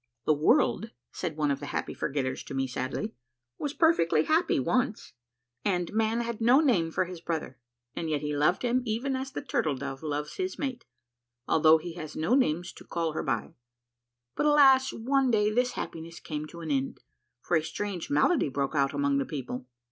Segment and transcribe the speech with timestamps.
[0.25, 3.13] "The world," said one of th^ Happy Forgetters to me sadly,"
[3.59, 5.13] was perfectly happy once,
[5.63, 7.59] and man had no name for his brother,
[7.95, 10.85] and yet he loved him even as the turtle dove loves his mate,
[11.47, 13.53] al though he has no names to call her by.
[14.35, 17.01] But, alas, one day this happiness came to an end,
[17.39, 19.67] for a strange malady broke out among the people.